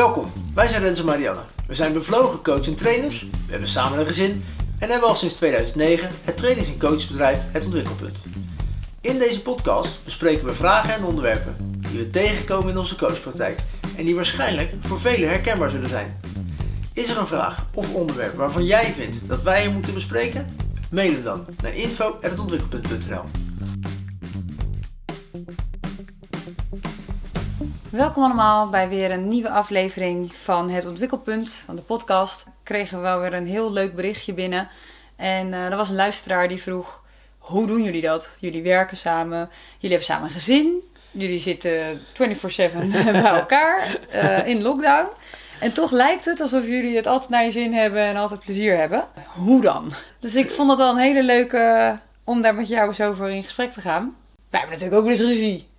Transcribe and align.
Welkom, 0.00 0.32
wij 0.54 0.66
zijn 0.66 0.82
Rens 0.82 0.98
en 0.98 1.04
Marianne. 1.04 1.40
We 1.66 1.74
zijn 1.74 1.92
bevlogen 1.92 2.42
coach 2.42 2.66
en 2.66 2.74
trainers, 2.74 3.22
we 3.22 3.50
hebben 3.50 3.68
samen 3.68 3.98
een 3.98 4.06
gezin 4.06 4.44
en 4.78 4.90
hebben 4.90 5.08
al 5.08 5.14
sinds 5.14 5.34
2009 5.34 6.10
het 6.24 6.36
trainings- 6.36 6.68
en 6.68 6.78
coachbedrijf 6.78 7.40
Het 7.50 7.64
Ontwikkelpunt. 7.64 8.22
In 9.00 9.18
deze 9.18 9.42
podcast 9.42 10.04
bespreken 10.04 10.46
we 10.46 10.54
vragen 10.54 10.94
en 10.94 11.04
onderwerpen 11.04 11.56
die 11.88 11.98
we 11.98 12.10
tegenkomen 12.10 12.70
in 12.70 12.78
onze 12.78 12.96
coachpraktijk 12.96 13.60
en 13.96 14.04
die 14.04 14.14
waarschijnlijk 14.14 14.74
voor 14.80 15.00
velen 15.00 15.28
herkenbaar 15.28 15.70
zullen 15.70 15.88
zijn. 15.88 16.20
Is 16.92 17.08
er 17.08 17.18
een 17.18 17.26
vraag 17.26 17.66
of 17.74 17.94
onderwerp 17.94 18.34
waarvan 18.34 18.64
jij 18.64 18.92
vindt 18.92 19.28
dat 19.28 19.42
wij 19.42 19.62
je 19.62 19.68
moeten 19.68 19.94
bespreken? 19.94 20.56
Mail 20.90 21.22
dan 21.22 21.46
naar 21.62 21.74
info.hetontwikkelpunt.nl 21.74 23.22
Welkom 27.90 28.24
allemaal 28.24 28.68
bij 28.68 28.88
weer 28.88 29.10
een 29.10 29.28
nieuwe 29.28 29.50
aflevering 29.50 30.34
van 30.34 30.70
Het 30.70 30.86
Ontwikkelpunt 30.86 31.50
van 31.50 31.76
de 31.76 31.82
podcast. 31.82 32.44
Kregen 32.62 32.96
we 32.96 33.02
wel 33.02 33.20
weer 33.20 33.34
een 33.34 33.46
heel 33.46 33.72
leuk 33.72 33.94
berichtje 33.94 34.32
binnen. 34.32 34.68
En 35.16 35.52
eh, 35.52 35.64
er 35.64 35.76
was 35.76 35.88
een 35.88 35.94
luisteraar 35.94 36.48
die 36.48 36.62
vroeg: 36.62 37.02
Hoe 37.38 37.66
doen 37.66 37.82
jullie 37.82 38.00
dat? 38.00 38.28
Jullie 38.38 38.62
werken 38.62 38.96
samen, 38.96 39.48
jullie 39.78 39.96
hebben 39.96 40.14
samen 40.14 40.24
een 40.24 40.34
gezin, 40.34 40.90
jullie 41.10 41.40
zitten 41.40 42.00
24/7 42.00 42.06
bij 43.12 43.24
elkaar 43.24 43.96
eh, 44.10 44.46
in 44.46 44.62
lockdown. 44.62 45.08
En 45.60 45.72
toch 45.72 45.90
lijkt 45.90 46.24
het 46.24 46.40
alsof 46.40 46.66
jullie 46.66 46.96
het 46.96 47.06
altijd 47.06 47.30
naar 47.30 47.44
je 47.44 47.50
zin 47.50 47.72
hebben 47.72 48.02
en 48.02 48.16
altijd 48.16 48.40
plezier 48.40 48.76
hebben. 48.76 49.04
Hoe 49.26 49.60
dan? 49.62 49.92
Dus 50.20 50.34
ik 50.34 50.50
vond 50.50 50.68
het 50.68 50.78
wel 50.78 50.90
een 50.90 50.98
hele 50.98 51.22
leuke 51.22 51.98
om 52.24 52.42
daar 52.42 52.54
met 52.54 52.68
jou 52.68 52.88
eens 52.88 53.00
over 53.00 53.28
in 53.28 53.42
gesprek 53.42 53.70
te 53.70 53.80
gaan. 53.80 54.16
Wij 54.50 54.60
hebben 54.60 54.78
natuurlijk 54.78 54.96
ook 54.96 55.16
wel 55.16 55.26
eens 55.26 55.38
ruzie. 55.38 55.69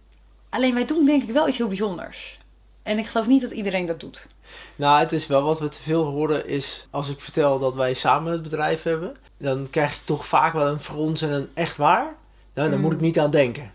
Alleen 0.51 0.73
wij 0.73 0.85
doen 0.85 1.05
denk 1.05 1.23
ik 1.23 1.29
wel 1.29 1.47
iets 1.47 1.57
heel 1.57 1.67
bijzonders. 1.67 2.39
En 2.83 2.97
ik 2.97 3.07
geloof 3.07 3.27
niet 3.27 3.41
dat 3.41 3.51
iedereen 3.51 3.85
dat 3.85 3.99
doet. 3.99 4.27
Nou, 4.76 4.99
het 4.99 5.12
is 5.12 5.27
wel 5.27 5.43
wat 5.43 5.59
we 5.59 5.70
te 5.70 5.81
veel 5.81 6.03
horen 6.03 6.48
is 6.48 6.87
als 6.89 7.09
ik 7.09 7.20
vertel 7.20 7.59
dat 7.59 7.76
wij 7.76 7.93
samen 7.93 8.31
het 8.31 8.41
bedrijf 8.41 8.84
hebben, 8.84 9.15
dan 9.37 9.67
krijg 9.70 9.93
je 9.93 9.99
toch 10.05 10.26
vaak 10.26 10.53
wel 10.53 10.67
een 10.67 10.79
frons 10.79 11.21
en 11.21 11.31
een 11.31 11.49
echt 11.53 11.77
waar. 11.77 12.15
Nou, 12.53 12.70
daar 12.70 12.79
moet 12.79 12.93
ik 12.93 12.99
niet 12.99 13.20
aan 13.20 13.29
denken. 13.29 13.73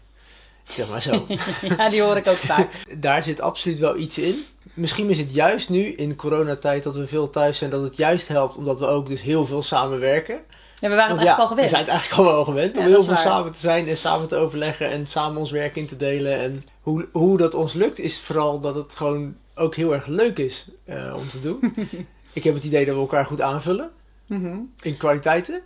Zeg 0.62 0.88
maar 0.88 1.02
zo. 1.02 1.26
ja, 1.76 1.90
die 1.90 2.02
hoor 2.02 2.16
ik 2.16 2.26
ook 2.26 2.36
vaak. 2.36 2.68
Daar 2.98 3.22
zit 3.22 3.40
absoluut 3.40 3.78
wel 3.78 3.96
iets 3.96 4.18
in. 4.18 4.34
Misschien 4.74 5.10
is 5.10 5.18
het 5.18 5.32
juist 5.32 5.68
nu 5.68 5.84
in 5.84 6.16
coronatijd 6.16 6.82
dat 6.82 6.96
we 6.96 7.06
veel 7.06 7.30
thuis 7.30 7.58
zijn, 7.58 7.70
dat 7.70 7.82
het 7.82 7.96
juist 7.96 8.28
helpt 8.28 8.56
omdat 8.56 8.78
we 8.78 8.86
ook 8.86 9.08
dus 9.08 9.22
heel 9.22 9.46
veel 9.46 9.62
samenwerken. 9.62 10.40
Ja, 10.80 10.88
we 10.88 10.94
waren 10.94 11.00
het 11.00 11.16
Want 11.16 11.28
echt 11.28 11.36
ja, 11.36 11.42
al 11.42 11.46
gewend. 11.46 11.70
We 11.70 11.74
zijn 11.74 11.84
het 11.84 11.90
eigenlijk 11.90 12.20
al 12.20 12.34
wel 12.34 12.44
gewend 12.44 12.76
om 12.76 12.82
Ja, 12.82 12.88
heel 12.88 13.02
veel 13.02 13.12
waar. 13.14 13.22
samen 13.22 13.52
te 13.52 13.58
zijn 13.58 13.88
en 13.88 13.96
samen 13.96 14.28
te 14.28 14.36
overleggen 14.36 14.90
en 14.90 15.06
samen 15.06 15.38
ons 15.38 15.50
werk 15.50 15.76
in 15.76 15.86
te 15.86 15.96
delen. 15.96 16.40
En 16.40 16.64
hoe, 16.80 17.08
hoe 17.12 17.36
dat 17.36 17.54
ons 17.54 17.72
lukt 17.72 17.98
is 17.98 18.20
vooral 18.20 18.60
dat 18.60 18.74
het 18.74 18.94
gewoon 18.96 19.36
ook 19.54 19.74
heel 19.74 19.94
erg 19.94 20.06
leuk 20.06 20.38
is 20.38 20.66
eh, 20.84 21.14
om 21.16 21.28
te 21.28 21.40
doen. 21.40 21.74
ik 22.32 22.44
heb 22.44 22.54
het 22.54 22.64
idee 22.64 22.84
dat 22.84 22.94
we 22.94 23.00
elkaar 23.00 23.26
goed 23.26 23.40
aanvullen 23.40 23.90
Mhm. 24.26 24.56
in 24.82 24.96
kwaliteiten. 24.96 25.60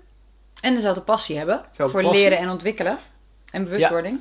En 0.60 0.74
dezelfde 0.74 1.00
passie 1.02 1.36
hebben 1.36 1.62
voor 1.72 2.02
passie. 2.02 2.10
leren 2.22 2.38
en 2.38 2.48
ontwikkelen. 2.50 2.98
En 3.50 3.64
bewustwording. 3.64 4.18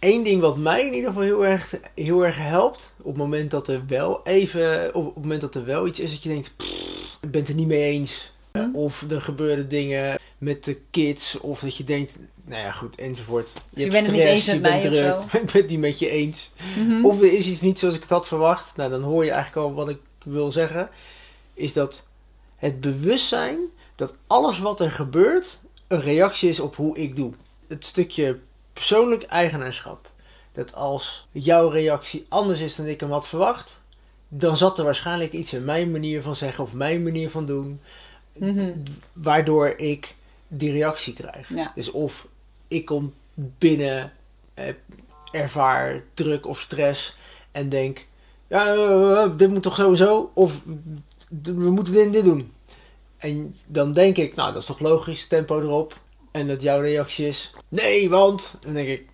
Eén 0.00 0.22
ding 0.22 0.40
wat 0.40 0.56
mij 0.56 0.86
in 0.86 0.92
ieder 0.92 1.08
geval 1.08 1.22
heel 1.22 1.46
erg, 1.46 1.74
heel 1.94 2.24
erg 2.24 2.36
helpt, 2.38 2.90
op 2.98 3.04
het 3.04 3.16
moment 3.16 3.50
dat 3.50 3.68
er 3.68 3.82
wel 3.86 4.20
even, 4.24 4.94
op, 4.94 5.06
op 5.06 5.14
het 5.14 5.22
moment 5.22 5.40
dat 5.40 5.54
er 5.54 5.64
wel 5.64 5.86
iets 5.86 5.98
is 5.98 6.10
dat 6.10 6.22
je 6.22 6.28
denkt, 6.28 6.50
"Pff, 6.56 7.18
ik 7.20 7.30
ben 7.30 7.40
het 7.40 7.48
er 7.50 7.54
niet 7.56 7.66
mee 7.66 7.82
eens. 7.82 8.31
Hm. 8.52 8.74
Of 8.74 9.04
er 9.10 9.22
gebeuren 9.22 9.68
dingen 9.68 10.18
met 10.38 10.64
de 10.64 10.80
kids, 10.90 11.38
of 11.40 11.60
dat 11.60 11.76
je 11.76 11.84
denkt, 11.84 12.14
nou 12.44 12.62
ja 12.62 12.72
goed, 12.72 12.96
enzovoort. 12.96 13.52
je 13.70 13.80
hebt 13.80 13.92
bent 13.92 14.06
het 14.06 14.16
niet 14.16 14.24
eens 14.24 14.44
je 14.44 14.52
met 14.52 14.62
bent 14.62 14.74
mij 14.74 14.84
of 14.84 14.94
druk, 14.94 15.30
zo. 15.30 15.38
ik 15.38 15.52
ben 15.52 15.60
het 15.62 15.70
niet 15.70 15.78
met 15.78 15.98
je 15.98 16.08
eens. 16.08 16.50
Mhm. 16.76 17.04
Of 17.04 17.20
er 17.20 17.32
is 17.32 17.46
iets 17.46 17.60
niet 17.60 17.78
zoals 17.78 17.94
ik 17.94 18.00
het 18.00 18.10
had 18.10 18.28
verwacht. 18.28 18.76
Nou, 18.76 18.90
dan 18.90 19.02
hoor 19.02 19.24
je 19.24 19.30
eigenlijk 19.30 19.66
al 19.66 19.74
wat 19.74 19.88
ik 19.88 19.98
wil 20.24 20.52
zeggen. 20.52 20.88
Is 21.54 21.72
dat 21.72 22.04
het 22.56 22.80
bewustzijn 22.80 23.58
dat 23.96 24.16
alles 24.26 24.58
wat 24.58 24.80
er 24.80 24.90
gebeurt 24.90 25.58
een 25.88 26.00
reactie 26.00 26.48
is 26.48 26.60
op 26.60 26.76
hoe 26.76 26.96
ik 26.98 27.16
doe. 27.16 27.32
Het 27.68 27.84
stukje 27.84 28.38
persoonlijk 28.72 29.22
eigenaarschap. 29.22 30.10
Dat 30.52 30.74
als 30.74 31.28
jouw 31.30 31.68
reactie 31.68 32.26
anders 32.28 32.60
is 32.60 32.76
dan 32.76 32.86
ik 32.86 33.00
hem 33.00 33.10
had 33.10 33.28
verwacht, 33.28 33.80
dan 34.28 34.56
zat 34.56 34.78
er 34.78 34.84
waarschijnlijk 34.84 35.32
iets 35.32 35.52
in 35.52 35.64
mijn 35.64 35.90
manier 35.90 36.22
van 36.22 36.34
zeggen 36.34 36.64
of 36.64 36.72
mijn 36.72 37.02
manier 37.02 37.30
van 37.30 37.46
doen, 37.46 37.80
Waardoor 39.12 39.68
ik 39.68 40.14
die 40.48 40.72
reactie 40.72 41.12
krijg. 41.12 41.54
Ja. 41.54 41.72
Dus 41.74 41.90
of 41.90 42.26
ik 42.68 42.84
kom 42.84 43.14
binnen, 43.34 44.12
eh, 44.54 44.74
ervaar 45.30 46.04
druk 46.14 46.46
of 46.46 46.60
stress 46.60 47.16
en 47.50 47.68
denk, 47.68 48.06
ja, 48.46 48.66
eh, 48.66 49.22
eh, 49.22 49.36
dit 49.36 49.50
moet 49.50 49.62
toch 49.62 49.76
sowieso, 49.76 50.30
of 50.34 50.62
we 51.42 51.70
moeten 51.70 51.92
dit 51.92 52.04
en 52.04 52.12
dit 52.12 52.24
doen. 52.24 52.52
En 53.18 53.56
dan 53.66 53.92
denk 53.92 54.16
ik, 54.16 54.34
nou 54.34 54.52
dat 54.52 54.60
is 54.60 54.66
toch 54.68 54.80
logisch, 54.80 55.26
tempo 55.26 55.60
erop. 55.60 56.00
En 56.30 56.46
dat 56.46 56.62
jouw 56.62 56.80
reactie 56.80 57.26
is, 57.26 57.52
nee, 57.68 58.10
want. 58.10 58.54
Dan 58.60 58.72
denk 58.72 58.88
ik, 58.88 59.06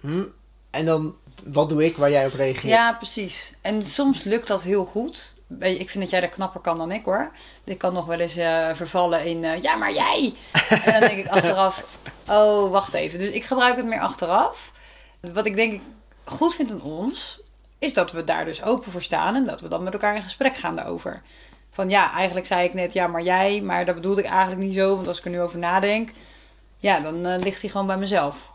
hm? 0.00 0.24
En 0.70 0.84
dan, 0.84 1.14
wat 1.44 1.68
doe 1.68 1.84
ik 1.84 1.96
waar 1.96 2.10
jij 2.10 2.26
op 2.26 2.32
reageert? 2.32 2.72
Ja, 2.72 2.94
precies. 2.94 3.54
En 3.60 3.82
soms 3.82 4.22
lukt 4.22 4.46
dat 4.46 4.62
heel 4.62 4.84
goed. 4.84 5.34
Ik 5.58 5.90
vind 5.90 6.00
dat 6.00 6.10
jij 6.10 6.20
dat 6.20 6.30
knapper 6.30 6.60
kan 6.60 6.78
dan 6.78 6.92
ik 6.92 7.04
hoor. 7.04 7.32
Ik 7.64 7.78
kan 7.78 7.92
nog 7.92 8.06
wel 8.06 8.18
eens 8.18 8.36
eh, 8.36 8.68
vervallen 8.74 9.24
in, 9.24 9.44
eh, 9.44 9.62
ja, 9.62 9.76
maar 9.76 9.92
jij. 9.92 10.34
en 10.84 10.92
dan 10.92 11.00
denk 11.00 11.18
ik 11.18 11.28
achteraf, 11.28 11.84
oh, 12.28 12.70
wacht 12.70 12.92
even. 12.92 13.18
Dus 13.18 13.30
ik 13.30 13.44
gebruik 13.44 13.76
het 13.76 13.86
meer 13.86 14.00
achteraf. 14.00 14.72
Wat 15.20 15.46
ik 15.46 15.56
denk 15.56 15.72
ik 15.72 15.80
goed 16.24 16.54
vind 16.54 16.70
aan 16.70 16.82
ons, 16.82 17.40
is 17.78 17.94
dat 17.94 18.12
we 18.12 18.24
daar 18.24 18.44
dus 18.44 18.62
open 18.62 18.92
voor 18.92 19.02
staan. 19.02 19.34
En 19.34 19.46
dat 19.46 19.60
we 19.60 19.68
dan 19.68 19.82
met 19.82 19.92
elkaar 19.92 20.16
in 20.16 20.22
gesprek 20.22 20.56
gaan 20.56 20.76
daarover. 20.76 21.22
Van 21.70 21.90
ja, 21.90 22.12
eigenlijk 22.12 22.46
zei 22.46 22.64
ik 22.64 22.74
net, 22.74 22.92
ja, 22.92 23.06
maar 23.06 23.22
jij. 23.22 23.60
Maar 23.60 23.84
dat 23.84 23.94
bedoelde 23.94 24.22
ik 24.22 24.28
eigenlijk 24.28 24.60
niet 24.60 24.74
zo. 24.74 24.94
Want 24.94 25.08
als 25.08 25.18
ik 25.18 25.24
er 25.24 25.30
nu 25.30 25.40
over 25.40 25.58
nadenk, 25.58 26.10
ja, 26.78 27.00
dan 27.00 27.26
eh, 27.26 27.42
ligt 27.42 27.60
hij 27.60 27.70
gewoon 27.70 27.86
bij 27.86 27.98
mezelf. 27.98 28.52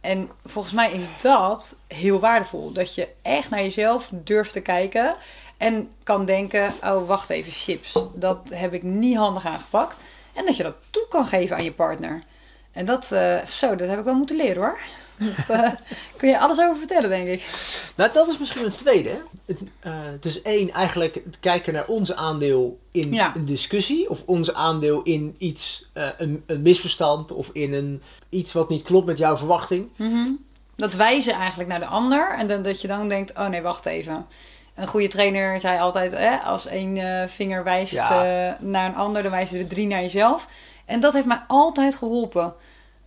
En 0.00 0.30
volgens 0.44 0.74
mij 0.74 0.92
is 0.92 1.04
dat 1.22 1.74
heel 1.86 2.20
waardevol. 2.20 2.72
Dat 2.72 2.94
je 2.94 3.08
echt 3.22 3.50
naar 3.50 3.62
jezelf 3.62 4.08
durft 4.12 4.52
te 4.52 4.60
kijken. 4.60 5.16
En 5.60 5.90
kan 6.02 6.24
denken, 6.24 6.72
oh 6.84 7.06
wacht 7.06 7.30
even, 7.30 7.52
chips. 7.52 7.92
Dat 8.14 8.50
heb 8.54 8.72
ik 8.72 8.82
niet 8.82 9.16
handig 9.16 9.46
aangepakt. 9.46 9.98
En 10.32 10.46
dat 10.46 10.56
je 10.56 10.62
dat 10.62 10.74
toe 10.90 11.06
kan 11.08 11.26
geven 11.26 11.56
aan 11.56 11.64
je 11.64 11.72
partner. 11.72 12.22
En 12.72 12.84
dat, 12.84 13.12
eh, 13.12 13.44
zo, 13.44 13.74
dat 13.74 13.88
heb 13.88 13.98
ik 13.98 14.04
wel 14.04 14.14
moeten 14.14 14.36
leren 14.36 14.62
hoor. 14.62 14.78
Dat 15.16 15.48
eh, 15.48 15.70
kun 16.16 16.28
je 16.28 16.38
alles 16.38 16.60
over 16.60 16.76
vertellen, 16.76 17.08
denk 17.08 17.28
ik. 17.28 17.44
Nou, 17.96 18.12
dat 18.12 18.28
is 18.28 18.38
misschien 18.38 18.64
een 18.64 18.72
tweede. 18.72 19.22
dus 20.20 20.42
één, 20.42 20.70
eigenlijk 20.70 21.14
het 21.14 21.40
kijken 21.40 21.72
naar 21.72 21.86
ons 21.86 22.14
aandeel 22.14 22.78
in 22.90 23.12
Ja. 23.12 23.32
een 23.36 23.44
discussie. 23.44 24.10
Of 24.10 24.22
ons 24.26 24.54
aandeel 24.54 25.02
in 25.02 25.34
iets, 25.38 25.86
een, 26.18 26.42
een 26.46 26.62
misverstand. 26.62 27.32
Of 27.32 27.50
in 27.52 27.72
een, 27.74 28.02
iets 28.28 28.52
wat 28.52 28.68
niet 28.68 28.82
klopt 28.82 29.06
met 29.06 29.18
jouw 29.18 29.36
verwachting. 29.36 29.88
Dat 30.76 30.94
wijzen 30.94 31.32
eigenlijk 31.34 31.68
naar 31.68 31.80
de 31.80 31.86
ander. 31.86 32.34
En 32.38 32.46
dan, 32.46 32.62
dat 32.62 32.80
je 32.80 32.88
dan 32.88 33.08
denkt, 33.08 33.38
oh 33.38 33.46
nee, 33.48 33.62
wacht 33.62 33.86
even. 33.86 34.26
Een 34.80 34.86
goede 34.86 35.08
trainer 35.08 35.60
zei 35.60 35.78
altijd, 35.78 36.12
hè, 36.12 36.36
als 36.36 36.66
één 36.66 36.96
eh, 36.96 37.28
vinger 37.28 37.64
wijst 37.64 37.92
Ja. 37.92 38.24
eh, 38.48 38.52
naar 38.60 38.88
een 38.88 38.94
ander, 38.94 39.22
dan 39.22 39.30
wijzen 39.30 39.58
er 39.58 39.66
drie 39.66 39.86
naar 39.86 40.00
jezelf. 40.00 40.48
En 40.84 41.00
dat 41.00 41.12
heeft 41.12 41.26
mij 41.26 41.42
altijd 41.46 41.94
geholpen. 41.94 42.54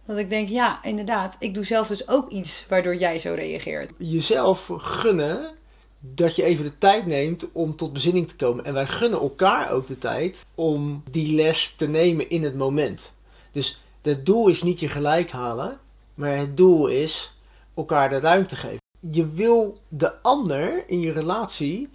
Dat 0.06 0.17
ik 0.17 0.29
denk, 0.29 0.50
ja, 0.50 0.79
inderdaad, 0.84 1.35
ik 1.39 1.53
doe 1.53 1.66
zelf 1.66 1.88
dus 1.88 2.07
ook 2.07 2.29
iets 2.29 2.66
waardoor 2.69 2.95
jij 2.95 3.19
zo 3.19 3.34
reageert. 3.34 3.91
Jezelf 3.97 4.69
gunnen 4.78 5.51
dat 6.00 6.35
je 6.35 6.44
even 6.44 6.63
de 6.63 6.78
tijd 6.78 7.06
neemt 7.06 7.51
om 7.51 7.75
tot 7.75 7.94
bezinning 7.94 8.28
te 8.28 8.35
komen. 8.35 8.66
En 8.66 8.73
wij 8.73 8.85
gunnen 8.85 9.19
elkaar 9.19 9.72
ook 9.72 9.88
de 9.88 9.97
tijd 9.97 10.45
om 10.55 11.03
die 11.11 11.35
les 11.35 11.73
te 11.78 11.88
nemen 11.88 12.29
in 12.29 12.44
het 12.44 12.55
moment. 12.55 13.13
Dus 13.51 13.81
het 14.01 14.25
doel 14.25 14.47
is 14.47 14.63
niet 14.63 14.79
je 14.79 14.90
gelijk 14.90 15.31
halen, 15.31 15.78
maar 16.13 16.38
het 16.38 16.57
doel 16.57 16.88
is 16.88 17.34
elkaar 17.75 18.09
de 18.09 18.19
ruimte 18.19 18.55
geven. 18.55 18.81
Je 19.11 19.29
wil 19.29 19.79
de 19.88 20.22
ander 20.22 20.90
in 20.90 21.00
je 21.00 21.11
relatie, 21.11 21.90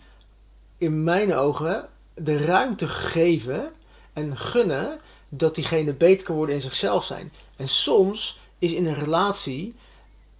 in 0.76 1.05
mijn 1.05 1.34
ogen, 1.34 1.88
de 2.14 2.44
ruimte 2.44 2.88
geven 2.88 3.72
en 4.12 4.37
gunnen 4.37 5.00
dat 5.28 5.55
diegene 5.55 5.93
beter 5.93 6.26
kan 6.26 6.37
worden 6.37 6.55
in 6.55 6.60
zichzelf 6.60 7.05
zijn. 7.05 7.32
En 7.56 7.69
soms 7.69 8.38
is 8.58 8.72
in 8.72 8.87
een 8.87 8.94
relatie, 8.94 9.75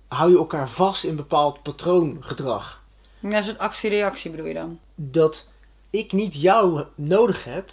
hou 0.09 0.31
je 0.31 0.37
elkaar 0.37 0.69
vast 0.69 1.05
in 1.05 1.11
een 1.11 1.17
bepaald 1.17 1.63
patroongedrag. 1.63 2.83
Ja, 3.21 3.37
een 3.37 3.45
soort 3.45 3.59
actie-reactie 3.59 4.31
bedoel 4.31 4.47
je 4.47 4.55
dan? 4.55 4.79
Dat 4.95 5.49
ik 5.91 6.13
niet 6.13 6.35
jou 6.35 6.85
nodig 6.95 7.45
heb 7.45 7.73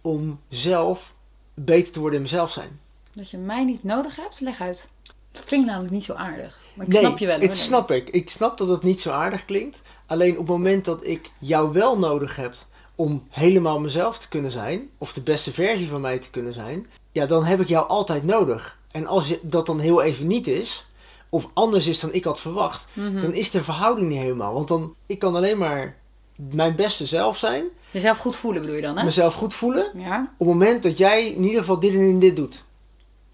om 0.00 0.40
zelf 0.48 1.14
beter 1.54 1.92
te 1.92 2.00
worden 2.00 2.16
in 2.16 2.24
mezelf 2.24 2.52
zijn. 2.52 2.80
Dat 3.12 3.30
je 3.30 3.38
mij 3.38 3.64
niet 3.64 3.84
nodig 3.84 4.16
hebt? 4.16 4.40
Leg 4.40 4.60
uit. 4.60 4.88
Het 5.32 5.44
klinkt 5.44 5.66
namelijk 5.66 5.92
niet 5.92 6.04
zo 6.04 6.12
aardig. 6.12 6.58
Maar 6.76 6.86
ik 6.86 6.92
nee, 6.92 7.02
snap 7.02 7.18
je 7.18 7.26
wel. 7.26 7.38
het 7.40 7.56
snap 7.56 7.90
ik. 7.90 8.08
Ik 8.10 8.30
snap 8.30 8.58
dat 8.58 8.68
het 8.68 8.82
niet 8.82 9.00
zo 9.00 9.10
aardig 9.10 9.44
klinkt. 9.44 9.82
Alleen 10.06 10.32
op 10.32 10.38
het 10.38 10.46
moment 10.48 10.84
dat 10.84 11.06
ik 11.06 11.30
jou 11.38 11.72
wel 11.72 11.98
nodig 11.98 12.36
heb 12.36 12.54
om 12.94 13.26
helemaal 13.30 13.80
mezelf 13.80 14.18
te 14.18 14.28
kunnen 14.28 14.50
zijn, 14.50 14.88
of 14.98 15.12
de 15.12 15.20
beste 15.20 15.52
versie 15.52 15.88
van 15.88 16.00
mij 16.00 16.18
te 16.18 16.30
kunnen 16.30 16.52
zijn, 16.52 16.86
ja, 17.12 17.26
dan 17.26 17.44
heb 17.44 17.60
ik 17.60 17.68
jou 17.68 17.88
altijd 17.88 18.24
nodig. 18.24 18.78
En 18.90 19.06
als 19.06 19.28
je, 19.28 19.38
dat 19.42 19.66
dan 19.66 19.78
heel 19.80 20.02
even 20.02 20.26
niet 20.26 20.46
is, 20.46 20.86
of 21.28 21.48
anders 21.54 21.86
is 21.86 22.00
dan 22.00 22.12
ik 22.12 22.24
had 22.24 22.40
verwacht, 22.40 22.86
Mhm. 22.92 23.20
dan 23.20 23.32
is 23.32 23.50
de 23.50 23.64
verhouding 23.64 24.08
niet 24.08 24.18
helemaal. 24.18 24.52
Want 24.54 24.68
dan, 24.68 24.94
ik 25.06 25.18
kan 25.18 25.34
alleen 25.36 25.58
maar 25.58 25.96
mijn 26.36 26.76
beste 26.76 27.06
zelf 27.06 27.36
zijn, 27.36 27.64
Jezelf 27.90 28.18
goed 28.18 28.36
voelen 28.36 28.60
bedoel 28.62 28.76
je 28.76 28.82
dan, 28.82 28.96
hè? 28.98 29.04
mezelf 29.04 29.34
goed 29.34 29.54
voelen, 29.54 29.90
Ja. 29.94 30.20
op 30.38 30.46
het 30.46 30.48
moment 30.48 30.82
dat 30.82 30.98
jij 30.98 31.26
in 31.28 31.42
ieder 31.42 31.58
geval 31.60 31.80
dit 31.80 31.94
en 31.94 32.18
dit 32.18 32.36
doet. 32.36 32.64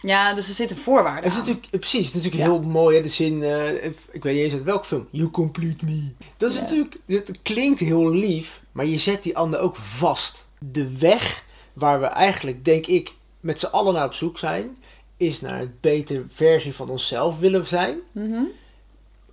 Ja, 0.03 0.35
dus 0.35 0.49
er 0.49 0.55
zitten 0.55 0.77
voorwaarden 0.77 1.23
Het 1.23 1.33
is 1.33 1.39
aan. 1.39 1.39
natuurlijk, 1.39 1.67
eh, 1.73 1.81
precies, 1.81 2.07
het 2.07 2.15
is 2.17 2.23
natuurlijk 2.23 2.51
heel 2.51 2.63
mooi, 2.71 2.97
hè, 2.97 3.03
de 3.03 3.09
zin, 3.09 3.43
eh, 3.43 3.85
ik 4.11 4.23
weet 4.23 4.35
niet 4.35 4.43
eens 4.43 4.53
uit 4.53 4.63
welke 4.63 4.85
film, 4.87 5.07
You 5.11 5.31
complete 5.31 5.85
me. 5.85 6.09
Dat 6.37 6.51
is 6.51 6.61
natuurlijk, 6.61 6.97
het 7.07 7.39
klinkt 7.43 7.81
heel 7.81 8.11
lief, 8.11 8.61
maar 8.73 8.87
je 8.87 8.99
zet 8.99 9.23
die 9.23 9.37
ander 9.37 9.61
ook 9.61 9.77
vast. 9.77 10.45
De 10.59 10.99
weg 10.99 11.45
waar 11.73 12.01
we 12.01 12.07
eigenlijk, 12.07 12.65
denk 12.65 12.87
ik, 12.87 13.15
met 13.41 13.59
z'n 13.59 13.67
allen 13.67 13.95
naar 13.95 14.05
op 14.05 14.13
zoek 14.15 14.39
zijn, 14.39 14.77
is 15.17 15.41
naar 15.41 15.61
een 15.61 15.75
betere 15.81 16.25
versie 16.35 16.75
van 16.75 16.89
onszelf 16.91 17.39
willen 17.39 17.67
zijn. 17.67 17.99
Mhm. 18.13 18.43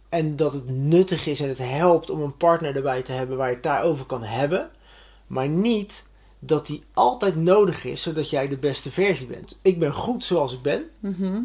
En 0.09 0.35
dat 0.35 0.53
het 0.53 0.69
nuttig 0.69 1.25
is 1.27 1.39
en 1.39 1.47
het 1.47 1.57
helpt 1.57 2.09
om 2.09 2.21
een 2.21 2.37
partner 2.37 2.75
erbij 2.75 3.01
te 3.01 3.11
hebben 3.11 3.37
waar 3.37 3.47
je 3.47 3.53
het 3.53 3.63
daarover 3.63 4.05
kan 4.05 4.23
hebben. 4.23 4.69
Maar 5.27 5.47
niet 5.47 6.03
dat 6.39 6.65
die 6.65 6.83
altijd 6.93 7.35
nodig 7.35 7.85
is, 7.85 8.01
zodat 8.01 8.29
jij 8.29 8.47
de 8.47 8.57
beste 8.57 8.91
versie 8.91 9.27
bent. 9.27 9.57
Ik 9.61 9.79
ben 9.79 9.93
goed 9.93 10.23
zoals 10.23 10.53
ik 10.53 10.61
ben. 10.61 10.89
Mhm. 10.99 11.39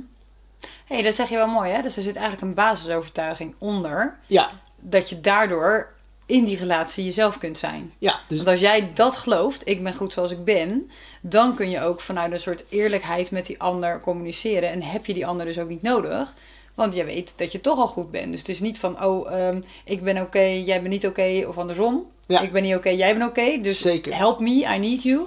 hey, 0.87 1.03
dat 1.03 1.15
zeg 1.15 1.29
je 1.29 1.37
wel 1.37 1.47
mooi, 1.49 1.71
hè? 1.71 1.83
Dus 1.83 1.97
er 1.97 2.03
zit 2.03 2.17
eigenlijk 2.17 2.47
een 2.47 2.55
basisovertuiging 2.55 3.55
onder. 3.59 4.19
Ja, 4.27 4.51
Dat 4.81 5.09
je 5.09 5.21
daardoor 5.21 5.93
in 6.27 6.45
die 6.45 6.57
relatie 6.57 7.05
jezelf 7.05 7.39
kunt 7.39 7.59
zijn. 7.59 7.93
ja. 7.99 8.21
Dus 8.29 8.37
Want 8.37 8.49
als 8.49 8.61
jij 8.61 8.91
dat 8.95 9.17
gelooft, 9.17 9.63
ik 9.65 9.83
ben 9.83 9.95
goed 9.95 10.13
zoals 10.13 10.31
ik 10.31 10.45
ben, 10.45 10.91
dan 11.21 11.55
kun 11.55 11.71
je 11.71 11.81
ook 11.81 12.01
vanuit 12.01 12.33
een 12.33 12.41
soort 12.41 12.65
eerlijkheid 12.69 13.31
met 13.31 13.47
die 13.47 13.61
ander 13.61 14.01
communiceren. 14.01 14.71
En 14.71 14.83
heb 14.83 15.07
je 15.07 15.15
die 15.15 15.27
ander 15.27 15.47
dus 15.47 15.59
ook 15.59 15.69
niet 15.69 15.83
nodig. 15.83 16.35
Want 16.75 16.95
je 16.95 17.05
weet 17.05 17.33
dat 17.37 17.53
je 17.53 17.61
toch 17.61 17.79
al 17.79 17.87
goed 17.87 18.11
bent. 18.11 18.31
Dus 18.31 18.41
het 18.41 18.49
is 18.49 18.61
niet 18.61 18.79
van, 18.79 19.05
oh, 19.05 19.33
ehm, 19.33 19.61
ik 19.85 20.03
ben 20.03 20.21
oké, 20.21 20.41
jij 20.43 20.79
bent 20.79 20.93
niet 20.93 21.07
oké. 21.07 21.45
of 21.49 21.59
andersom. 21.59 22.07
Ja. 22.27 22.41
Ik 22.41 22.53
ben 22.53 22.63
niet 22.63 22.75
oké, 22.75 22.89
jij 22.89 23.17
bent 23.19 23.31
oké. 23.31 23.59
dus 23.63 23.81
Zeker. 23.81 24.15
help 24.17 24.41
me, 24.41 24.51
I 24.75 24.79
need 24.79 25.03
you. 25.03 25.21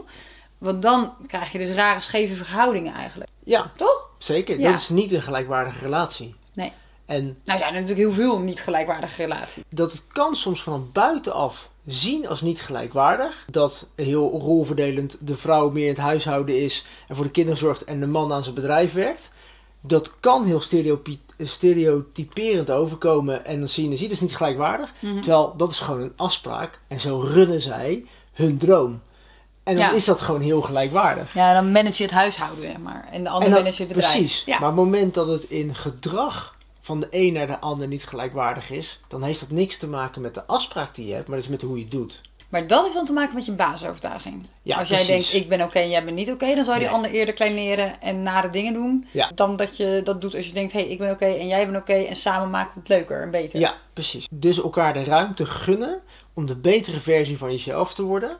Want 0.57 0.81
dan 0.81 1.13
krijg 1.27 1.51
je 1.51 1.57
dus 1.57 1.75
rare, 1.75 2.01
scheve 2.01 2.35
verhoudingen 2.35 2.93
eigenlijk. 2.93 3.29
ja, 3.43 3.71
Toch? 3.77 4.09
zeker. 4.17 4.59
Ja. 4.59 4.71
Dat 4.71 4.79
is 4.81 4.89
niet 4.89 5.11
een 5.11 5.21
gelijkwaardige 5.21 5.79
relatie. 5.83 6.35
Nee. 6.53 6.71
En 7.05 7.37
Nou 7.43 7.59
zijn 7.59 7.73
er 7.75 7.81
natuurlijk 7.81 8.07
heel 8.07 8.23
veel 8.25 8.39
niet 8.39 8.59
gelijkwaardige 8.61 9.21
relaties. 9.21 9.63
dat 9.69 10.01
kan 10.07 10.35
soms 10.35 10.63
van 10.63 10.89
buitenaf 10.93 11.69
zien 11.85 12.27
als 12.27 12.41
niet 12.41 12.61
gelijkwaardig. 12.61 13.45
Dat 13.51 13.87
heel 13.95 14.29
rolverdelend 14.39 15.17
de 15.19 15.35
vrouw 15.37 15.69
meer 15.69 15.83
in 15.83 15.89
het 15.89 15.97
huishouden 15.97 16.63
is 16.63 16.85
en 17.07 17.15
voor 17.15 17.25
de 17.25 17.31
kinderen 17.31 17.59
zorgt 17.59 17.83
en 17.83 17.99
de 17.99 18.07
man 18.07 18.33
aan 18.33 18.43
zijn 18.43 18.55
bedrijf 18.55 18.93
werkt. 18.93 19.29
Dat 19.81 20.11
kan 20.19 20.45
heel 20.45 20.61
stereotyperend 21.43 22.71
overkomen 22.71 23.45
en 23.45 23.59
dan 23.59 23.67
zie 23.67 23.89
je, 23.89 23.97
zie 23.97 24.07
dat 24.07 24.15
is 24.15 24.21
niet 24.21 24.35
gelijkwaardig. 24.35 24.93
Mhm. 24.99 25.19
Terwijl 25.21 25.53
dat 25.57 25.71
is 25.71 25.79
gewoon 25.79 26.01
een 26.01 26.13
afspraak 26.15 26.79
en 26.87 26.99
zo 26.99 27.19
runnen 27.19 27.61
zij 27.61 28.05
hun 28.33 28.57
droom. 28.57 29.01
En 29.63 29.75
dan 29.75 29.85
Ja. 29.85 29.91
is 29.91 30.05
dat 30.05 30.21
gewoon 30.21 30.41
heel 30.41 30.61
gelijkwaardig. 30.61 31.33
Ja, 31.33 31.53
dan 31.53 31.71
manage 31.71 31.95
je 31.97 32.03
het 32.03 32.11
huishouden, 32.11 32.81
maar. 32.81 33.07
En 33.11 33.23
de 33.23 33.29
ander 33.29 33.49
manage 33.49 33.71
je 33.81 33.83
het 33.83 33.87
bedrijf. 33.87 34.11
Precies. 34.11 34.43
Ja. 34.45 34.59
Maar 34.59 34.69
op 34.69 34.75
het 34.75 34.85
moment 34.85 35.13
dat 35.13 35.27
het 35.27 35.43
in 35.43 35.75
gedrag 35.75 36.55
van 36.81 36.99
de 36.99 37.07
een 37.09 37.33
naar 37.33 37.47
de 37.47 37.59
ander 37.59 37.87
niet 37.87 38.05
gelijkwaardig 38.05 38.69
is, 38.71 38.99
dan 39.07 39.23
heeft 39.23 39.39
dat 39.39 39.49
niks 39.49 39.77
te 39.77 39.87
maken 39.87 40.21
met 40.21 40.33
de 40.33 40.45
afspraak 40.45 40.95
die 40.95 41.07
je 41.07 41.13
hebt, 41.13 41.27
maar 41.27 41.35
dat 41.37 41.45
is 41.45 41.51
met 41.51 41.61
hoe 41.61 41.75
je 41.77 41.81
het 41.83 41.91
doet. 41.91 42.21
Maar 42.49 42.67
dat 42.67 42.81
heeft 42.83 42.95
dan 42.95 43.05
te 43.05 43.13
maken 43.13 43.35
met 43.35 43.45
je 43.45 43.51
basisovertuiging. 43.51 44.47
Ja, 44.63 44.77
Als 44.77 44.87
jij 44.89 44.97
precies. 45.05 45.29
denkt, 45.31 45.43
ik 45.45 45.49
ben 45.49 45.61
oké 45.65 45.79
en 45.79 45.89
jij 45.89 46.03
bent 46.03 46.15
niet 46.15 46.31
oké, 46.31 46.55
dan 46.55 46.65
zou 46.65 46.73
je 46.73 46.73
die 46.73 46.87
Nee. 46.87 46.95
ander 46.95 47.11
eerder 47.11 47.33
kleineren 47.33 48.01
en 48.01 48.21
nare 48.21 48.49
dingen 48.49 48.73
doen. 48.73 49.07
Ja. 49.11 49.31
Dan 49.35 49.55
dat 49.57 49.77
je 49.77 50.01
dat 50.03 50.21
doet 50.21 50.35
als 50.35 50.47
je 50.47 50.53
denkt, 50.53 50.71
hé, 50.71 50.79
hey, 50.79 50.89
ik 50.89 50.97
ben 50.97 51.11
oké 51.11 51.25
en 51.25 51.47
jij 51.47 51.65
bent 51.65 51.77
oké 51.77 51.93
en 51.93 52.15
samen 52.15 52.49
maken 52.49 52.71
we 52.73 52.79
het 52.79 52.89
leuker 52.89 53.21
en 53.21 53.31
beter. 53.31 53.59
Ja, 53.59 53.75
precies. 53.93 54.27
Dus 54.31 54.57
elkaar 54.61 54.93
de 54.93 55.03
ruimte 55.03 55.45
gunnen 55.45 55.99
om 56.33 56.45
de 56.45 56.55
betere 56.55 56.99
versie 56.99 57.37
van 57.37 57.51
jezelf 57.51 57.93
te 57.93 58.03
worden. 58.03 58.37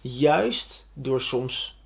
Juist 0.00 0.86
door 0.92 1.20
soms 1.20 1.76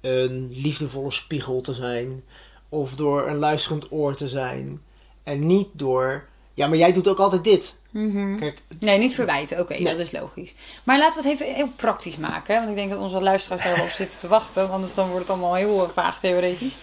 een 0.00 0.48
liefdevolle 0.52 1.10
spiegel 1.10 1.60
te 1.60 1.74
zijn. 1.74 2.24
Of 2.68 2.94
door 2.96 3.28
een 3.28 3.36
luisterend 3.36 3.92
oor 3.92 4.14
te 4.16 4.28
zijn. 4.28 4.80
En 5.22 5.46
niet 5.46 5.68
door, 5.72 6.28
ja, 6.54 6.66
maar 6.66 6.78
jij 6.78 6.92
doet 6.92 7.08
ook 7.08 7.18
altijd 7.18 7.44
dit. 7.44 7.76
Mhm. 7.96 8.38
Kijk, 8.38 8.62
Nee, 8.80 8.98
niet 8.98 9.14
verwijten. 9.14 9.60
Oké, 9.60 9.72
Nee. 9.72 9.84
dat 9.84 9.98
is 9.98 10.10
logisch. 10.10 10.54
Maar 10.84 10.98
laten 10.98 11.22
we 11.22 11.28
het 11.28 11.40
even 11.40 11.54
heel 11.54 11.68
praktisch 11.76 12.16
maken. 12.16 12.54
hè, 12.54 12.58
Want 12.60 12.70
ik 12.70 12.76
denk 12.76 12.90
dat 12.90 13.00
onze 13.00 13.20
luisteraars 13.20 13.62
daarop 13.62 13.88
zitten 14.00 14.18
te 14.18 14.28
wachten. 14.28 14.54
want 14.62 14.72
Anders 14.72 14.94
dan 14.94 15.06
wordt 15.08 15.20
het 15.28 15.30
allemaal 15.30 15.54
heel 15.54 15.84
eh, 15.84 15.90
vaag 15.94 16.18
theoretisch. 16.20 16.76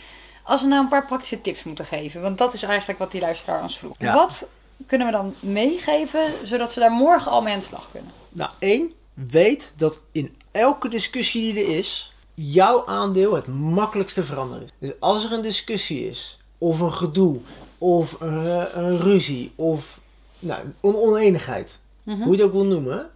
Als 0.44 0.62
we 0.62 0.68
nou 0.68 0.84
een 0.84 0.90
paar 0.90 1.06
praktische 1.06 1.42
tips 1.42 1.64
moeten 1.64 1.86
geven. 1.86 2.22
Want 2.22 2.38
dat 2.38 2.54
is 2.54 2.64
eigenlijk 2.64 3.00
wat 3.00 3.12
die 3.12 3.22
luisteraar 3.22 3.62
ons 3.62 3.78
vroeg. 3.78 3.96
Ja. 4.00 4.14
Wat 4.14 4.46
kunnen 4.88 5.08
we 5.08 5.14
dan 5.14 5.36
meegeven, 5.40 6.22
zodat 6.44 6.72
ze 6.72 6.80
daar 6.80 6.92
morgen 6.92 7.32
al 7.32 7.42
mee 7.42 7.54
aan 7.54 7.60
de 7.60 7.66
slag 7.66 7.88
kunnen? 7.92 8.12
Nou, 8.30 8.52
één, 8.60 8.92
weet 9.14 9.74
dat 9.76 10.00
in 10.12 10.36
elke 10.52 10.90
discussie 10.90 11.54
die 11.54 11.64
er 11.66 11.78
is, 11.78 12.14
jouw 12.34 12.86
aandeel 12.86 13.34
het 13.36 13.48
makkelijkste 13.48 14.24
veranderen 14.24 14.64
is. 14.64 14.70
Dus 14.80 14.92
als 15.00 15.24
er 15.26 15.32
een 15.32 15.42
discussie 15.42 16.10
is, 16.10 16.40
of 16.58 16.80
een 16.80 16.94
gedoe, 16.94 17.40
of 17.78 18.22
eh, 18.22 18.64
een 18.74 19.00
ruzie, 19.00 19.52
of 19.56 20.00
nou, 20.44 20.64
een 20.82 20.96
oneenigheid, 20.96 21.80
Mhm. 22.04 22.22
hoe 22.22 22.32
je 22.32 22.38
het 22.38 22.48
ook 22.48 22.54
wil 22.54 22.66
noemen. 22.66 23.10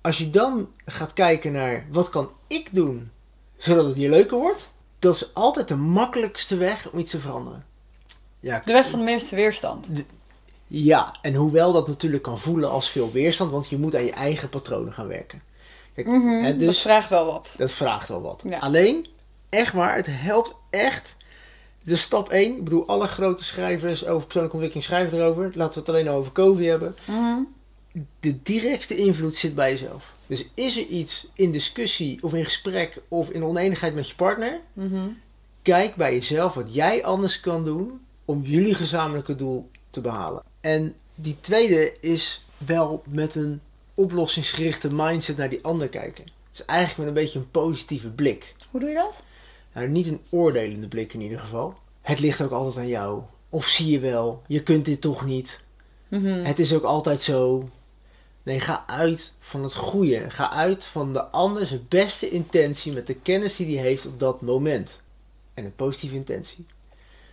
Als 0.00 0.18
je 0.18 0.30
dan 0.30 0.68
gaat 0.84 1.12
kijken 1.12 1.52
naar 1.52 1.86
wat 1.90 2.10
kan 2.10 2.30
ik 2.46 2.68
doen, 2.72 3.10
zodat 3.56 3.86
het 3.86 3.96
hier 3.96 4.10
leuker 4.10 4.38
wordt, 4.38 4.68
dat 4.98 5.14
is 5.14 5.34
altijd 5.34 5.68
de 5.68 5.76
makkelijkste 5.76 6.56
weg 6.56 6.90
om 6.90 6.98
iets 6.98 7.10
te 7.10 7.20
veranderen. 7.20 7.64
Ja, 8.40 8.62
De 8.64 8.72
weg 8.72 8.88
van 8.90 8.98
de 8.98 9.04
meeste 9.04 9.34
weerstand. 9.36 9.88
ja, 10.66 11.16
en 11.22 11.34
hoewel 11.34 11.72
dat 11.72 11.88
natuurlijk 11.88 12.22
kan 12.22 12.38
voelen 12.38 12.70
als 12.70 12.90
veel 12.90 13.12
weerstand, 13.12 13.50
want 13.50 13.68
je 13.68 13.78
moet 13.78 13.94
aan 13.94 14.04
je 14.04 14.12
eigen 14.12 14.48
patronen 14.48 14.92
gaan 14.92 15.06
werken. 15.06 15.42
Kijk, 15.94 16.06
Mhm, 16.06 16.28
hè, 16.28 16.50
Dat 16.50 16.58
dus 16.58 16.80
vraagt 16.80 17.08
wel 17.08 17.26
wat. 17.26 17.50
dat 17.56 17.72
vraagt 17.72 18.08
wel 18.08 18.22
wat. 18.22 18.42
Ja. 18.46 18.58
Alleen, 18.58 19.06
echt 19.48 19.72
waar, 19.72 19.96
het 19.96 20.06
helpt 20.10 20.56
echt. 20.70 21.16
Dus 21.86 22.00
stap 22.00 22.28
1, 22.28 22.56
ik 22.56 22.64
bedoel, 22.64 22.86
alle 22.86 23.06
grote 23.06 23.44
schrijvers 23.44 24.06
over 24.06 24.24
persoonlijke 24.24 24.56
ontwikkeling 24.56 24.84
schrijven 24.84 25.18
erover. 25.18 25.50
Laten 25.54 25.74
we 25.74 25.78
het 25.80 25.88
alleen 25.88 26.14
over 26.14 26.32
COVID 26.32 26.68
hebben. 26.68 26.96
Mhm. 27.04 27.38
De 28.20 28.42
directe 28.42 28.96
invloed 28.96 29.34
zit 29.34 29.54
bij 29.54 29.70
jezelf. 29.70 30.14
Dus 30.26 30.48
is 30.54 30.76
er 30.76 30.84
iets 30.84 31.26
in 31.34 31.52
discussie 31.52 32.18
of 32.22 32.34
in 32.34 32.44
gesprek 32.44 33.02
of 33.08 33.30
in 33.30 33.44
oneenigheid 33.44 33.94
met 33.94 34.08
je 34.08 34.14
partner? 34.14 34.60
Mhm. 34.72 35.08
Kijk 35.62 35.94
bij 35.94 36.14
jezelf 36.14 36.54
wat 36.54 36.74
jij 36.74 37.04
anders 37.04 37.40
kan 37.40 37.64
doen 37.64 38.00
om 38.24 38.42
jullie 38.42 38.74
gezamenlijke 38.74 39.36
doel 39.36 39.70
te 39.90 40.00
behalen. 40.00 40.42
En 40.60 40.94
die 41.14 41.36
tweede 41.40 41.96
is 42.00 42.44
wel 42.56 43.02
met 43.08 43.34
een 43.34 43.60
oplossingsgerichte 43.94 44.94
mindset 44.94 45.36
naar 45.36 45.48
die 45.48 45.62
ander 45.64 45.88
kijken. 45.88 46.24
Dus 46.50 46.64
eigenlijk 46.64 46.98
met 46.98 47.08
een 47.08 47.22
beetje 47.22 47.38
een 47.38 47.50
positieve 47.50 48.10
blik. 48.10 48.54
Hoe 48.70 48.80
doe 48.80 48.88
je 48.88 48.94
dat? 48.94 49.22
Nou, 49.76 49.88
niet 49.88 50.06
een 50.06 50.20
oordelende 50.30 50.88
blik 50.88 51.14
in 51.14 51.20
ieder 51.20 51.40
geval. 51.40 51.74
Het 52.00 52.20
ligt 52.20 52.42
ook 52.42 52.50
altijd 52.50 52.76
aan 52.76 52.88
jou. 52.88 53.22
Of 53.48 53.66
zie 53.66 53.90
je 53.90 53.98
wel, 53.98 54.42
je 54.46 54.62
kunt 54.62 54.84
dit 54.84 55.00
toch 55.00 55.24
niet. 55.24 55.60
Mhm. 56.08 56.44
Het 56.44 56.58
is 56.58 56.74
ook 56.74 56.82
altijd 56.82 57.20
zo. 57.20 57.68
Nee, 58.42 58.60
ga 58.60 58.84
uit 58.86 59.32
van 59.40 59.62
het 59.62 59.74
goede. 59.74 60.30
Ga 60.30 60.50
uit 60.52 60.84
van 60.84 61.12
de 61.12 61.24
ander 61.24 61.66
zijn 61.66 61.86
beste 61.88 62.28
intentie 62.30 62.92
met 62.92 63.06
de 63.06 63.14
kennis 63.14 63.56
die 63.56 63.76
hij 63.78 63.86
heeft 63.86 64.06
op 64.06 64.20
dat 64.20 64.40
moment. 64.40 65.00
En 65.54 65.64
een 65.64 65.74
positieve 65.74 66.14
intentie. 66.14 66.66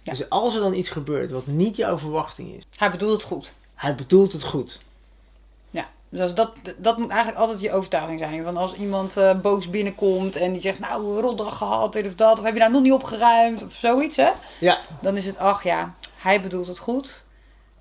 Ja. 0.02 0.12
Dus 0.12 0.30
als 0.30 0.54
er 0.56 0.60
dan 0.62 0.74
iets 0.74 0.90
gebeurt 0.90 1.32
wat 1.32 1.48
niet 1.48 1.76
jouw 1.76 1.98
verwachting 1.98 2.56
is, 2.56 2.64
Hij 2.76 2.92
bedoelt 2.92 3.12
het 3.12 3.24
goed. 3.24 3.52
hij 3.74 3.96
bedoelt 3.96 4.34
het 4.34 4.44
goed. 4.44 4.80
Dus 6.14 6.22
als 6.22 6.36
dat, 6.36 6.54
dat 6.78 6.98
moet 6.98 7.10
eigenlijk 7.10 7.42
altijd 7.42 7.62
je 7.62 7.72
overtuiging 7.72 8.20
zijn. 8.20 8.44
Van 8.44 8.58
als 8.58 8.74
iemand 8.74 9.18
eh, 9.18 9.40
boos 9.40 9.70
binnenkomt 9.70 10.36
en 10.36 10.52
die 10.52 10.62
zegt, 10.62 10.80
nou, 10.80 11.20
rotdag 11.22 11.58
gehad, 11.58 11.94
dit 11.94 12.06
of 12.06 12.16
dat. 12.16 12.40
Of 12.40 12.46
heb 12.46 12.54
je 12.54 12.60
nou 12.60 12.72
nog 12.72 12.82
niet 12.82 12.92
opgeruimd 12.92 13.64
of 13.64 13.74
zoiets, 13.74 14.16
hè? 14.16 14.30
Ja, 14.60 14.80
Dan 15.02 15.18
is 15.18 15.26
het, 15.26 15.38
ach 15.38 15.64
ja, 15.64 15.96
hij 16.16 16.42
bedoelt 16.42 16.68
het 16.68 16.78
goed. 16.78 17.24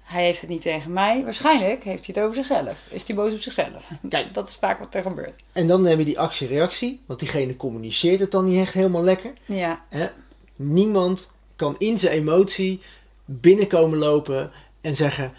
Hij 0.03 0.25
heeft 0.25 0.41
het 0.41 0.51
niet 0.51 0.63
tegen 0.63 0.93
mij. 0.93 1.25
Waarschijnlijk 1.25 1.85
heeft 1.85 2.07
hij 2.07 2.15
het 2.15 2.19
over 2.25 2.35
zichzelf. 2.35 2.85
Is 2.89 3.03
hij 3.07 3.17
boos 3.17 3.33
op 3.33 3.41
zichzelf? 3.41 3.89
Kijk. 4.09 4.35
Dat 4.35 4.49
is 4.49 4.57
vaak 4.61 4.79
wat 4.79 4.95
er 4.95 5.03
gebeurt. 5.03 5.43
en 5.53 5.67
dan 5.67 5.85
heb 5.87 5.99
je 5.99 6.05
die 6.05 6.19
actie-reactie, 6.19 7.01
want 7.07 7.19
diegene 7.19 7.57
communiceert 7.57 8.21
het 8.21 8.31
dan 8.31 8.45
niet 8.45 8.61
echt 8.61 8.75
helemaal 8.75 9.03
lekker. 9.03 9.33
Ja, 9.45 9.85
Hè? 9.89 10.09
Niemand 10.57 11.31
kan 11.57 11.75
in 11.79 11.99
zijn 11.99 12.13
emotie 12.13 12.81
binnenkomen 13.25 13.99
lopen 13.99 14.51
en 14.81 14.97
zeggen: 14.97 15.33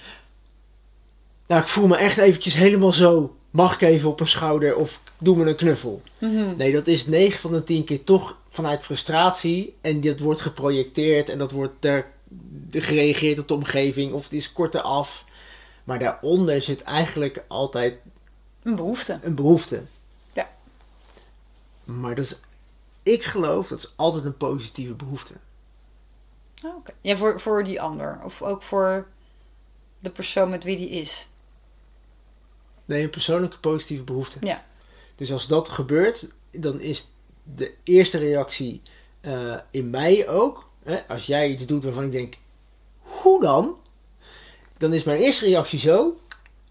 Nou, 1.47 1.61
ik 1.61 1.67
voel 1.67 1.87
me 1.87 1.95
echt 1.95 2.17
eventjes 2.17 2.53
helemaal 2.53 2.91
zo. 2.93 3.35
Mag 3.49 3.73
ik 3.73 3.81
even 3.81 4.09
op 4.09 4.19
een 4.19 4.27
schouder 4.27 4.75
of 4.75 4.99
doe 5.17 5.35
me 5.37 5.45
een 5.45 5.55
knuffel? 5.55 6.01
Mhm. 6.17 6.55
Nee, 6.57 6.71
dat 6.71 6.87
is 6.87 7.05
9 7.05 7.39
van 7.39 7.51
de 7.51 7.63
10 7.63 7.83
keer 7.83 8.03
toch 8.03 8.37
vanuit 8.49 8.83
frustratie. 8.83 9.75
En 9.81 10.01
dat 10.01 10.19
wordt 10.19 10.41
geprojecteerd 10.41 11.29
en 11.29 11.37
dat 11.37 11.51
wordt 11.51 11.85
er 11.85 12.05
gereageerd 12.71 13.39
op 13.39 13.47
de 13.47 13.53
omgeving 13.53 14.13
of 14.13 14.23
het 14.23 14.33
is 14.33 14.51
korter 14.51 14.81
af. 14.81 15.23
Maar 15.83 15.99
daaronder 15.99 16.61
zit 16.61 16.81
eigenlijk 16.81 17.43
altijd 17.47 17.99
een 18.63 18.75
behoefte. 18.75 19.19
een 19.23 19.35
behoefte. 19.35 19.83
Ja. 20.33 20.49
Maar 21.83 22.15
dat 22.15 22.25
is, 22.25 22.35
ik 23.03 23.23
geloof 23.23 23.67
dat 23.67 23.79
is 23.79 23.93
altijd 23.95 24.25
een 24.25 24.37
positieve 24.37 24.93
behoefte. 24.93 25.33
Ah, 26.63 26.75
Oké. 26.75 26.91
Ja, 27.01 27.17
voor, 27.17 27.39
voor 27.39 27.63
die 27.63 27.81
ander. 27.81 28.19
Of 28.23 28.41
ook 28.41 28.61
voor 28.61 29.07
de 29.99 30.09
persoon 30.09 30.49
met 30.49 30.63
wie 30.63 30.77
die 30.77 30.89
is. 30.89 31.27
Nee, 32.85 33.03
een 33.03 33.09
persoonlijke 33.09 33.59
positieve 33.59 34.03
behoefte. 34.03 34.37
Ja. 34.41 34.65
Dus 35.15 35.31
als 35.31 35.47
dat 35.47 35.69
gebeurt, 35.69 36.29
dan 36.51 36.79
is 36.79 37.07
de 37.43 37.73
eerste 37.83 38.17
reactie 38.17 38.81
eh, 39.21 39.55
in 39.71 39.89
mij 39.89 40.27
ook. 40.27 40.69
Hè, 40.83 41.07
als 41.07 41.25
jij 41.25 41.49
iets 41.49 41.65
doet 41.65 41.83
waarvan 41.83 42.03
ik 42.03 42.11
denk, 42.11 42.37
hoe 42.99 43.41
dan? 43.41 43.75
Dan 44.77 44.93
is 44.93 45.03
mijn 45.03 45.19
eerste 45.19 45.45
reactie 45.45 45.79
zo, 45.79 46.17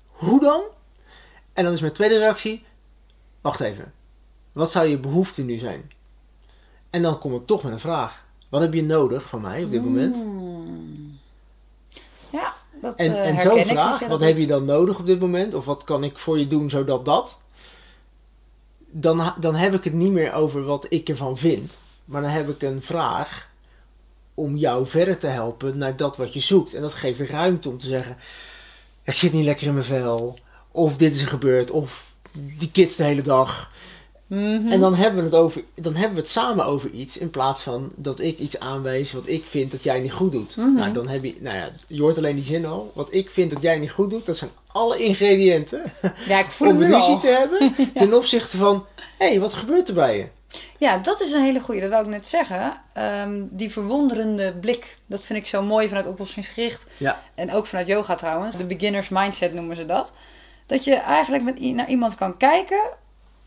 hoe 0.06 0.40
dan? 0.40 0.62
En 1.52 1.64
dan 1.64 1.72
is 1.72 1.80
mijn 1.80 1.92
tweede 1.92 2.18
reactie, 2.18 2.64
wacht 3.40 3.60
even, 3.60 3.92
wat 4.52 4.70
zou 4.70 4.86
je 4.86 4.98
behoefte 4.98 5.42
nu 5.42 5.58
zijn? 5.58 5.92
En 6.90 7.02
dan 7.02 7.18
kom 7.18 7.34
ik 7.34 7.46
toch 7.46 7.62
met 7.62 7.72
een 7.72 7.80
vraag. 7.80 8.24
Wat 8.48 8.60
heb 8.60 8.74
je 8.74 8.82
nodig 8.82 9.28
van 9.28 9.40
mij 9.40 9.64
op 9.64 9.70
dit 9.70 9.84
moment? 9.84 10.24
Dat 12.82 12.94
En, 12.96 13.16
eh, 13.16 13.28
en 13.28 13.40
zo'n 13.40 13.64
vraag, 13.64 14.06
wat 14.06 14.20
heb 14.20 14.38
je 14.38 14.46
dan 14.46 14.64
nodig 14.64 14.98
op 14.98 15.06
dit 15.06 15.20
moment? 15.20 15.54
Of 15.54 15.64
wat 15.64 15.84
kan 15.84 16.04
ik 16.04 16.18
voor 16.18 16.38
je 16.38 16.46
doen 16.46 16.70
zodat 16.70 17.04
dat? 17.04 17.38
Dan, 18.90 19.34
dan 19.40 19.54
heb 19.54 19.74
ik 19.74 19.84
het 19.84 19.92
niet 19.92 20.12
meer 20.12 20.32
over 20.32 20.62
wat 20.64 20.86
ik 20.88 21.08
ervan 21.08 21.36
vind. 21.36 21.76
Maar 22.04 22.22
dan 22.22 22.30
heb 22.30 22.48
ik 22.48 22.62
een 22.62 22.82
vraag 22.82 23.48
om 24.34 24.56
jou 24.56 24.86
verder 24.86 25.18
te 25.18 25.26
helpen 25.26 25.78
naar 25.78 25.96
dat 25.96 26.16
wat 26.16 26.34
je 26.34 26.40
zoekt. 26.40 26.74
En 26.74 26.82
dat 26.82 26.92
geeft 26.92 27.20
ruimte 27.20 27.68
om 27.68 27.78
te 27.78 27.88
zeggen, 27.88 28.16
ik 29.02 29.12
zit 29.12 29.32
niet 29.32 29.44
lekker 29.44 29.66
in 29.66 29.72
mijn 29.72 29.84
vel. 29.84 30.38
Of 30.70 30.96
dit 30.96 31.14
is 31.14 31.20
er 31.20 31.28
gebeurd. 31.28 31.70
Of 31.70 32.06
die 32.32 32.70
kids 32.70 32.96
de 32.96 33.04
hele 33.04 33.22
dag. 33.22 33.70
Mhm. 34.32 34.68
En 34.68 34.80
dan 34.80 34.94
hebben, 34.94 35.18
we 35.18 35.24
het 35.24 35.34
over, 35.34 35.62
dan 35.74 35.94
hebben 35.94 36.14
we 36.14 36.20
het 36.20 36.30
samen 36.30 36.64
over 36.64 36.90
iets. 36.90 37.16
In 37.16 37.30
plaats 37.30 37.62
van 37.62 37.92
dat 37.96 38.20
ik 38.20 38.38
iets 38.38 38.58
aanwijs 38.58 39.12
wat 39.12 39.28
ik 39.28 39.44
vind 39.44 39.70
dat 39.70 39.82
jij 39.82 40.00
niet 40.00 40.12
goed 40.12 40.32
doet. 40.32 40.56
Mhm. 40.56 40.74
Nou, 40.74 40.92
dan 40.92 41.08
heb 41.08 41.24
je, 41.24 41.34
nou 41.40 41.56
ja, 41.56 41.70
je 41.86 42.00
hoort 42.00 42.18
alleen 42.18 42.34
die 42.34 42.44
zin 42.44 42.66
al. 42.66 42.92
Wat 42.94 43.12
ik 43.12 43.30
vind 43.30 43.50
dat 43.50 43.62
jij 43.62 43.78
niet 43.78 43.90
goed 43.90 44.10
doet, 44.10 44.26
dat 44.26 44.36
zijn 44.36 44.50
alle 44.66 44.98
ingrediënten 44.98 45.92
Ja, 46.28 46.38
ik 46.38 46.50
voel 46.50 46.68
om 46.68 46.82
ruzie 46.82 47.18
te 47.18 47.28
hebben. 47.28 47.74
Ten 47.94 48.14
opzichte 48.14 48.56
van, 48.56 48.86
hé, 49.18 49.28
hey, 49.28 49.40
wat 49.40 49.54
gebeurt 49.54 49.88
er 49.88 49.94
bij 49.94 50.16
je? 50.16 50.26
Ja, 50.78 50.98
dat 50.98 51.20
is 51.20 51.32
een 51.32 51.42
hele 51.42 51.60
goeie. 51.60 51.80
Dat 51.80 51.90
wou 51.90 52.04
ik 52.04 52.10
net 52.10 52.26
zeggen. 52.26 52.80
Ehm, 52.92 53.42
die 53.50 53.70
verwonderende 53.70 54.52
blik. 54.60 54.96
Dat 55.06 55.24
vind 55.24 55.38
ik 55.38 55.46
zo 55.46 55.62
mooi 55.62 55.88
vanuit 55.88 56.06
oplossingsgericht. 56.06 56.86
Ja, 56.96 57.22
En 57.34 57.52
ook 57.52 57.66
vanuit 57.66 57.86
yoga 57.86 58.14
trouwens. 58.14 58.56
De 58.56 58.66
beginners 58.66 59.08
mindset 59.08 59.54
noemen 59.54 59.76
ze 59.76 59.86
dat. 59.86 60.14
Dat 60.66 60.84
je 60.84 60.94
eigenlijk 60.94 61.44
met, 61.44 61.60
naar 61.60 61.88
iemand 61.88 62.14
kan 62.14 62.36
kijken 62.36 63.00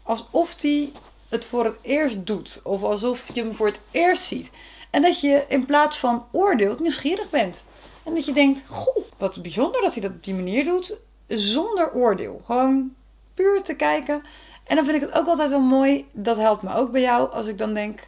alsof 0.06 0.56
die 0.56 0.92
het 1.30 1.46
voor 1.46 1.66
het 1.66 1.76
eerst 1.82 2.26
doet. 2.26 2.60
Of 2.64 2.84
alsof 2.84 3.26
je 3.34 3.42
hem 3.42 3.54
voor 3.54 3.68
het 3.68 3.82
eerst 3.92 4.24
ziet. 4.24 4.52
En 4.90 5.02
dat 5.02 5.20
je 5.20 5.46
in 5.48 5.66
plaats 5.66 5.98
van 5.98 6.26
oordeelt 6.32 6.80
nieuwsgierig 6.80 7.30
bent. 7.30 7.64
En 8.04 8.16
dat 8.16 8.26
je 8.26 8.34
denkt, 8.34 8.64
goh, 8.68 9.04
wat 9.18 9.42
bijzonder 9.42 9.82
dat 9.82 9.94
hij 9.94 10.02
dat 10.02 10.12
op 10.12 10.24
die 10.24 10.34
manier 10.34 10.64
doet. 10.64 10.96
Zonder 11.28 11.94
oordeel. 11.94 12.42
Gewoon 12.46 12.94
puur 13.34 13.62
te 13.62 13.76
kijken. 13.76 14.24
En 14.64 14.76
dan 14.76 14.86
vind 14.86 15.02
ik 15.02 15.10
het 15.10 15.20
ook 15.20 15.28
altijd 15.28 15.50
wel 15.50 15.60
mooi. 15.60 16.08
Dat 16.12 16.38
helpt 16.38 16.62
me 16.62 16.76
ook 16.76 16.92
bij 16.92 17.02
jou. 17.02 17.32
Als 17.32 17.48
ik 17.48 17.58
dan 17.58 17.74
denk, 17.74 18.00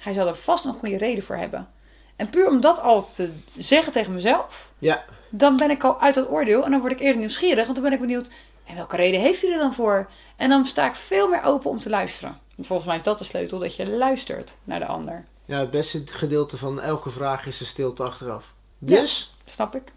hij 0.00 0.12
zal 0.12 0.26
er 0.26 0.36
vast 0.36 0.64
een 0.64 0.74
goede 0.74 0.96
reden 0.96 1.24
voor 1.24 1.36
hebben. 1.36 1.68
En 2.16 2.30
puur 2.30 2.48
om 2.48 2.60
dat 2.60 2.80
al 2.80 3.04
te 3.04 3.32
zeggen 3.58 3.92
tegen 3.92 4.12
mezelf 4.12 4.72
ja, 4.78 5.04
dan 5.30 5.56
ben 5.56 5.70
ik 5.70 5.84
al 5.84 6.00
uit 6.00 6.14
dat 6.14 6.30
oordeel 6.30 6.64
en 6.64 6.70
dan 6.70 6.80
word 6.80 6.92
ik 6.92 7.00
eerder 7.00 7.20
nieuwsgierig. 7.20 7.64
Want 7.64 7.74
dan 7.74 7.84
ben 7.84 7.92
ik 7.92 8.00
benieuwd, 8.00 8.30
en 8.66 8.74
welke 8.76 8.96
reden 8.96 9.20
heeft 9.20 9.42
hij 9.42 9.50
er 9.52 9.58
dan 9.58 9.74
voor? 9.74 10.08
En 10.36 10.48
dan 10.48 10.64
sta 10.64 10.86
ik 10.88 10.94
veel 10.94 11.28
meer 11.28 11.42
open 11.44 11.70
om 11.70 11.78
te 11.80 11.88
luisteren. 11.90 12.38
Want 12.54 12.66
volgens 12.68 12.88
mij 12.88 12.96
is 12.96 13.02
dat 13.02 13.18
de 13.18 13.24
sleutel, 13.24 13.58
dat 13.58 13.76
je 13.76 13.86
luistert 13.88 14.56
naar 14.64 14.78
de 14.78 14.86
ander. 14.86 15.24
ja, 15.44 15.58
het 15.58 15.70
beste 15.70 16.02
gedeelte 16.06 16.56
van 16.56 16.80
elke 16.80 17.10
vraag 17.10 17.46
is 17.46 17.58
de 17.58 17.64
stilte 17.64 18.02
achteraf. 18.02 18.52
Dus, 18.78 19.34
Snap 19.44 19.74
ik? 19.76 19.92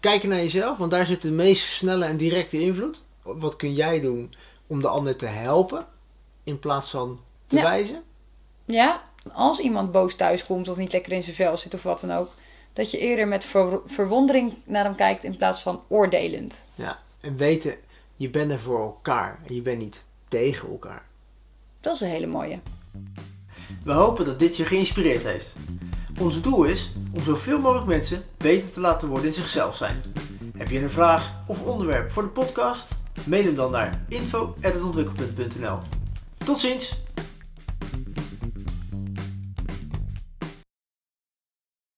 kijken 0.00 0.28
naar 0.28 0.38
jezelf, 0.38 0.76
want 0.78 0.90
daar 0.90 1.06
zit 1.06 1.22
de 1.22 1.30
meest 1.30 1.64
snelle 1.66 2.04
en 2.04 2.16
directe 2.16 2.60
invloed. 2.60 3.02
Wat 3.22 3.56
kun 3.56 3.74
jij 3.74 4.00
doen 4.00 4.34
om 4.66 4.80
de 4.82 4.88
ander 4.88 5.16
te 5.16 5.26
helpen, 5.26 5.86
in 6.44 6.58
plaats 6.58 6.90
van 6.90 7.20
te 7.46 7.56
Ja. 7.56 7.62
wijzen? 7.62 8.02
Ja, 8.64 9.02
als 9.32 9.58
iemand 9.58 9.92
boos 9.92 10.14
thuis 10.14 10.44
komt 10.46 10.68
of 10.68 10.76
niet 10.76 10.92
lekker 10.92 11.12
in 11.12 11.22
zijn 11.22 11.34
vel 11.36 11.56
zit 11.56 11.74
of 11.74 11.82
wat 11.82 12.00
dan 12.00 12.12
ook. 12.12 12.30
Dat 12.72 12.90
je 12.90 12.98
eerder 12.98 13.28
met 13.28 13.44
ver- 13.44 13.80
verwondering 13.86 14.54
naar 14.64 14.84
hem 14.84 14.94
kijkt 14.94 15.24
in 15.24 15.36
plaats 15.36 15.60
van 15.62 15.82
oordelend. 15.88 16.62
Ja, 16.74 16.98
en 17.20 17.36
weten, 17.36 17.74
je 18.18 18.30
bent 18.30 18.50
er 18.50 18.60
voor 18.60 18.80
elkaar 18.80 19.38
en 19.46 19.54
je 19.54 19.62
bent 19.62 19.78
niet 19.78 20.04
tegen 20.28 20.68
elkaar. 20.68 21.06
Dat 21.80 21.94
is 21.94 22.00
een 22.00 22.08
hele 22.08 22.26
mooie. 22.26 22.58
We 23.84 23.92
hopen 23.92 24.24
dat 24.24 24.38
dit 24.38 24.56
je 24.56 24.64
geïnspireerd 24.64 25.22
heeft. 25.22 25.56
Ons 26.20 26.40
doel 26.40 26.64
is 26.64 26.92
om 27.12 27.22
zoveel 27.22 27.60
mogelijk 27.60 27.86
mensen 27.86 28.22
beter 28.36 28.70
te 28.70 28.80
laten 28.80 29.08
worden 29.08 29.26
in 29.26 29.32
zichzelf 29.32 29.76
zijn. 29.76 30.02
Heb 30.56 30.68
je 30.68 30.82
een 30.82 30.90
vraag 30.90 31.34
of 31.46 31.62
onderwerp 31.62 32.10
voor 32.10 32.22
de 32.22 32.28
podcast? 32.28 32.94
Mail 33.26 33.44
hem 33.44 33.54
dan 33.54 33.70
naar 33.70 34.04
info.ontwikkelpunt.nl 34.08 35.78
Tot 36.44 36.60
ziens! 36.60 37.07